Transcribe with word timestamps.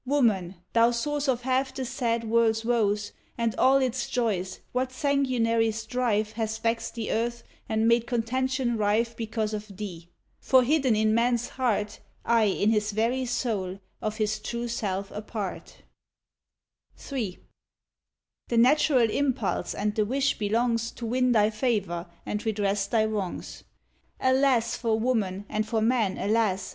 Woman, 0.07 0.55
thou 0.73 0.89
source 0.89 1.27
of 1.27 1.41
half 1.43 1.75
the 1.75 1.85
sad 1.85 2.23
world's 2.23 2.65
woes 2.65 3.11
And 3.37 3.53
all 3.57 3.77
its 3.77 4.09
joys, 4.09 4.59
what 4.71 4.91
sanguinary 4.91 5.69
strife 5.69 6.31
Has 6.31 6.57
vexed 6.57 6.95
the 6.95 7.11
earth 7.11 7.43
and 7.69 7.87
made 7.87 8.07
contention 8.07 8.77
rife 8.77 9.15
Because 9.15 9.53
of 9.53 9.77
thee! 9.77 10.09
For, 10.39 10.63
hidden 10.63 10.95
in 10.95 11.13
man's 11.13 11.49
heart, 11.49 11.99
Ay, 12.25 12.45
in 12.45 12.71
his 12.71 12.89
very 12.93 13.27
soul, 13.27 13.79
of 14.01 14.17
his 14.17 14.39
true 14.39 14.67
self 14.67 15.11
a 15.11 15.21
part, 15.21 15.83
III. 17.13 17.37
The 18.47 18.57
natural 18.57 19.07
impulse 19.11 19.75
and 19.75 19.93
the 19.93 20.03
wish 20.03 20.39
belongs 20.39 20.89
To 20.93 21.05
win 21.05 21.31
thy 21.31 21.51
favor 21.51 22.07
and 22.25 22.43
redress 22.43 22.87
thy 22.87 23.05
wrongs. 23.05 23.63
Alas! 24.19 24.75
for 24.75 24.99
woman, 24.99 25.45
and 25.47 25.67
for 25.67 25.79
man, 25.79 26.17
alas! 26.17 26.69